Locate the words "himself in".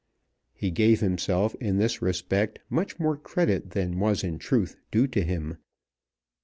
1.01-1.77